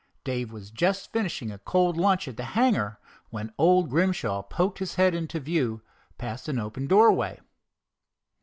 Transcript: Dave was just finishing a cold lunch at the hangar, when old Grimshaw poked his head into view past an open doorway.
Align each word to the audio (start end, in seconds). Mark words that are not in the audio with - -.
Dave 0.23 0.51
was 0.51 0.71
just 0.71 1.11
finishing 1.11 1.51
a 1.51 1.59
cold 1.59 1.95
lunch 1.95 2.27
at 2.27 2.35
the 2.35 2.43
hangar, 2.57 2.97
when 3.29 3.53
old 3.59 3.91
Grimshaw 3.91 4.41
poked 4.41 4.79
his 4.79 4.95
head 4.95 5.13
into 5.13 5.39
view 5.39 5.83
past 6.17 6.47
an 6.49 6.57
open 6.57 6.87
doorway. 6.87 7.39